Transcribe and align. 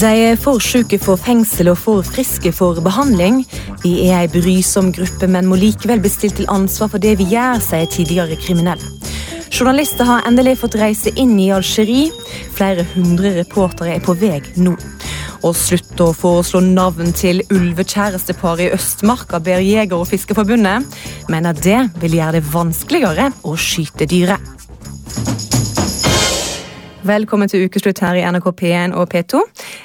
De 0.00 0.08
er 0.16 0.38
for 0.40 0.62
syke 0.64 0.96
for 0.96 1.20
fengsel 1.20 1.68
og 1.68 1.76
for 1.76 2.06
friske 2.06 2.54
for 2.56 2.78
behandling. 2.80 3.42
Vi 3.82 4.06
er 4.06 4.22
ei 4.22 4.28
brysom 4.32 4.86
gruppe, 4.96 5.26
men 5.28 5.44
må 5.50 5.58
likevel 5.60 6.00
bli 6.00 6.08
stilt 6.08 6.38
til 6.38 6.48
ansvar 6.48 6.88
for 6.88 7.02
det 7.02 7.18
vi 7.20 7.26
gjør, 7.34 7.60
sier 7.60 7.90
tidligere 7.92 8.38
kriminell. 8.40 8.80
Journalister 9.52 10.08
har 10.08 10.24
endelig 10.30 10.54
fått 10.62 10.78
reise 10.80 11.12
inn 11.20 11.34
i 11.42 11.50
Algerie. 11.52 12.08
Flere 12.56 12.86
hundre 12.94 13.34
reportere 13.42 13.98
er 13.98 14.00
på 14.06 14.14
vei 14.16 14.38
nå. 14.56 14.72
Og 15.44 15.52
slutt 15.56 16.00
å 16.00 16.14
foreslå 16.16 16.62
navn 16.64 17.12
til 17.12 17.42
ulvekjærestepar 17.52 18.64
i 18.64 18.70
Østmarka, 18.78 19.42
ber 19.44 19.60
Jeger- 19.60 20.00
og 20.00 20.08
Fiskerforbundet. 20.08 20.88
Mener 21.28 21.60
det 21.60 21.82
vil 22.00 22.16
gjøre 22.22 22.38
det 22.38 22.48
vanskeligere 22.54 23.28
å 23.44 23.52
skyte 23.52 24.08
dyret. 24.08 24.56
Velkommen 27.00 27.48
til 27.48 27.64
ukeslutt 27.64 28.02
her 28.04 28.18
i 28.18 28.24
NRK 28.28 28.50
P1 28.58 28.92
og 28.92 29.06
P2. 29.08 29.38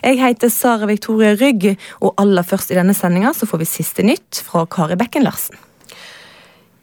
Jeg 0.05 0.19
heter 0.21 0.51
Sara 0.53 0.85
Victoria 0.85 1.33
Rygg, 1.33 1.71
og 1.97 2.13
aller 2.21 2.45
først 2.45 2.69
i 2.69 2.75
denne 2.77 2.93
sendinga 2.93 3.31
får 3.33 3.57
vi 3.63 3.65
siste 3.65 4.03
nytt 4.05 4.37
fra 4.45 4.67
Kari 4.69 4.97
Bekken 5.01 5.25
Larsen. 5.25 5.57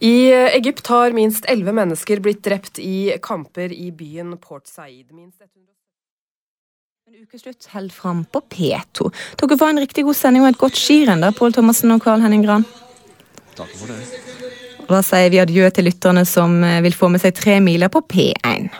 I 0.02 0.32
Egypt 0.58 0.88
har 0.90 1.14
minst 1.14 1.46
elleve 1.46 1.70
mennesker 1.76 2.18
blitt 2.24 2.42
drept 2.42 2.80
i 2.82 3.14
kamper 3.22 3.70
i 3.70 3.92
byen 3.94 4.34
Port 4.42 4.66
Said. 4.66 5.12
Minst 5.14 5.38
Ukeslutt 7.12 7.68
holder 7.70 7.94
fram 7.94 8.24
på 8.24 8.40
P2. 8.50 9.10
Dere 9.38 9.58
får 9.60 9.70
en 9.70 9.82
riktig 9.84 10.02
god 10.08 10.18
sending 10.18 10.42
og 10.42 10.50
et 10.50 10.58
godt 10.58 10.80
skirenn, 10.80 11.22
Pål 11.38 11.54
Thomassen 11.54 11.94
og 11.94 12.02
Karl 12.02 12.24
Henning 12.24 12.42
Gran. 12.42 12.64
Takk 13.54 13.70
for 13.76 13.92
det. 13.92 14.00
Og 14.88 14.96
da 14.96 15.02
sier 15.06 15.30
vi 15.30 15.38
adjø 15.38 15.68
til 15.70 15.86
lytterne 15.86 16.24
som 16.26 16.58
vil 16.82 16.96
få 16.96 17.12
med 17.12 17.22
seg 17.22 17.36
tre 17.38 17.60
miler 17.62 17.92
på 17.92 18.02
P1. 18.02 18.72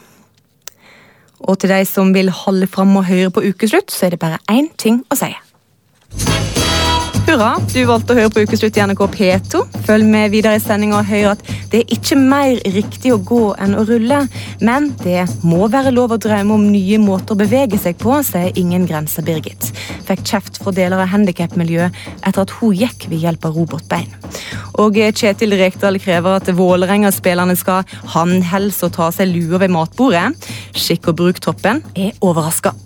Og 1.43 1.59
til 1.59 1.73
de 1.73 1.85
som 1.89 2.15
vil 2.15 2.31
holde 2.31 2.67
fram 2.71 2.97
og 2.97 3.09
høre 3.11 3.31
på 3.35 3.43
ukeslutt, 3.43 3.91
så 3.93 4.07
er 4.07 4.15
det 4.15 4.23
bare 4.23 4.39
én 4.51 4.71
ting 4.79 5.03
å 5.11 5.19
si. 5.19 5.33
Hurra, 7.33 7.55
du 7.65 7.79
valgte 7.89 8.13
å 8.13 8.17
høre 8.19 8.29
på 8.29 8.43
Ukeslutt 8.45 8.77
i 8.77 8.83
NRK 8.85 9.07
P2. 9.15 9.61
Følg 9.87 10.05
med 10.05 10.35
videre 10.35 10.59
i 10.59 10.61
sendinga 10.61 10.99
og 10.99 11.07
hør 11.09 11.31
at 11.31 11.47
det 11.73 11.79
er 11.79 11.95
ikke 11.95 12.19
mer 12.21 12.59
riktig 12.75 13.15
å 13.15 13.23
gå 13.25 13.55
enn 13.57 13.73
å 13.73 13.87
rulle. 13.89 14.19
Men 14.61 14.91
det 15.01 15.23
må 15.41 15.65
være 15.73 15.95
lov 15.97 16.13
å 16.13 16.21
drømme 16.21 16.59
om 16.59 16.69
nye 16.69 17.01
måter 17.01 17.33
å 17.33 17.41
bevege 17.41 17.81
seg 17.81 17.97
på, 18.05 18.19
sier 18.29 18.53
Ingen 18.61 18.85
grenser 18.85 19.25
Birgit. 19.25 19.71
Fikk 20.11 20.27
kjeft 20.29 20.61
fra 20.61 20.77
deler 20.77 21.01
av 21.01 21.09
handikapmiljøet 21.15 21.97
etter 22.21 22.45
at 22.45 22.53
hun 22.59 22.77
gikk 22.77 23.09
ved 23.09 23.25
hjelp 23.25 23.49
av 23.49 23.57
robotbein. 23.57 24.13
Og 24.85 25.01
Kjetil 25.01 25.57
Rekdal 25.57 26.03
krever 26.05 26.37
at 26.37 26.53
Vålerenga-spillerne 26.53 27.57
skal 27.57 27.89
håndhelse 28.13 28.91
og 28.91 28.99
ta 29.01 29.09
seg 29.09 29.33
lua 29.33 29.65
ved 29.65 29.73
matbordet. 29.73 30.35
Skikk 30.77 31.15
og 31.15 31.23
bruk-troppen 31.25 31.81
er 31.97 32.13
overraska. 32.21 32.77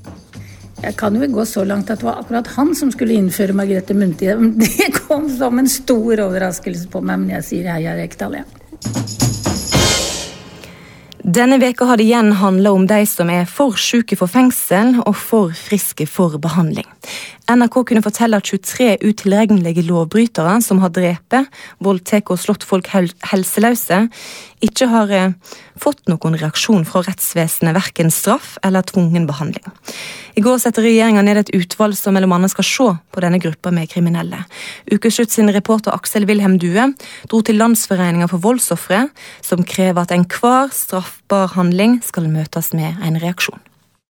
Jeg 0.87 0.95
kan 0.95 1.17
jo 1.19 1.27
gå 1.27 1.45
så 1.45 1.65
langt 1.67 1.89
at 1.91 1.99
det 1.99 2.07
var 2.07 2.21
akkurat 2.21 2.47
han 2.55 2.69
som 2.79 2.93
skulle 2.95 3.17
innføre 3.19 3.57
Margrethe 3.59 3.95
Munthe. 3.99 4.37
Det 4.63 4.93
kom 4.95 5.27
som 5.31 5.59
en 5.59 5.69
stor 5.69 6.21
overraskelse 6.29 6.87
på 6.93 7.03
meg, 7.03 7.25
men 7.25 7.33
jeg 7.35 7.47
sier 7.49 7.73
heia 7.75 7.97
Rekdal, 7.99 8.39
jeg. 8.39 8.47
Denne 11.27 11.59
veka 11.59 11.89
har 11.89 11.99
det 11.99 12.07
igjen 12.07 12.31
handla 12.39 12.71
om 12.71 12.85
de 12.87 13.01
som 13.11 13.33
er 13.35 13.49
for 13.51 13.75
syke 13.75 14.15
for 14.15 14.31
fengsel 14.31 15.01
og 15.03 15.17
for 15.19 15.51
friske 15.59 16.07
for 16.07 16.39
behandling. 16.39 16.87
NRK 17.47 17.77
kunne 17.87 18.03
fortelle 18.03 18.39
at 18.41 18.49
23 18.49 18.97
utilregnelige 19.07 19.85
lovbrytere 19.87 20.57
som 20.65 20.81
har 20.83 20.91
drept, 20.91 21.37
voldtatt 21.79 22.33
og 22.33 22.41
slått 22.43 22.67
folk 22.67 22.89
helseløse, 22.91 24.01
ikke 24.67 24.89
har 24.91 25.13
eh, 25.15 25.35
fått 25.79 26.09
noen 26.11 26.35
reaksjon 26.41 26.87
fra 26.89 27.05
rettsvesenet, 27.07 27.77
verken 27.77 28.11
straff 28.11 28.57
eller 28.67 28.87
tvungen 28.89 29.29
behandling. 29.29 29.67
I 30.37 30.43
går 30.45 30.59
setter 30.61 30.85
regjeringa 30.85 31.23
ned 31.23 31.41
et 31.45 31.53
utvalg 31.57 31.95
som 31.97 32.19
annet 32.19 32.53
skal 32.53 32.67
se 32.67 32.89
på 33.15 33.23
denne 33.25 33.41
gruppa 33.41 33.71
med 33.71 33.93
kriminelle. 33.93 34.43
Ukeslutt 34.91 35.31
sin 35.31 35.53
reporter 35.55 35.95
Aksel 35.95 36.27
Wilhelm 36.29 36.59
Due 36.59 36.91
dro 37.31 37.43
til 37.47 37.61
Landsforeninga 37.63 38.29
for 38.33 38.43
voldsofre, 38.43 39.07
som 39.45 39.65
krever 39.65 40.03
at 40.03 40.13
enhver 40.17 40.75
straffbar 40.75 41.55
handling 41.55 42.01
skal 42.05 42.29
møtes 42.33 42.75
med 42.75 42.99
en 43.07 43.23
reaksjon. 43.23 43.63